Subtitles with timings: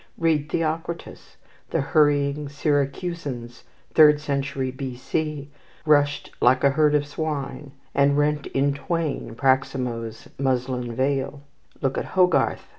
[0.17, 1.37] Read Theocritus.
[1.69, 5.51] The hurrying Syracusans third century B.C.
[5.85, 11.43] "rushed like a herd of swine," and rent in twain Praxinoe's muslin veil.
[11.83, 12.67] Look at Hogarth.